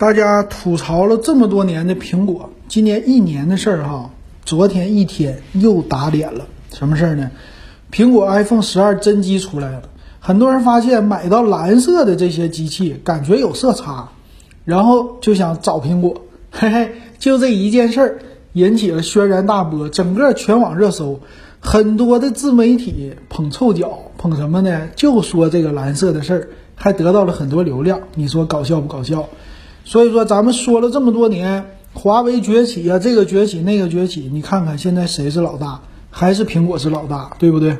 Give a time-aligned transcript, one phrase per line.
[0.00, 4.08] 大家吐槽了这么多年的苹果，今年一年的事儿哈，
[4.46, 6.46] 昨天一天又打脸了。
[6.72, 7.30] 什么事儿呢？
[7.92, 9.82] 苹果 iPhone 十二真机出来了，
[10.18, 14.08] 很多人发现买到蓝色的这些机器感觉有色差，
[14.64, 18.18] 然后就想找苹果，嘿嘿，就这一件事儿
[18.54, 21.20] 引起了轩然大波，整个全网热搜，
[21.60, 24.88] 很多的自媒体捧臭脚，捧什么呢？
[24.96, 29.28] 就说这个蓝色的事儿，还得到了很多流量，你说搞笑不搞笑？
[29.84, 35.80] 所以说，咱们说了这么多年，华为崛起啊，这个崛起那个崛起，你看看现在谁是老大？
[36.10, 37.76] 还是苹果是老大，对不对？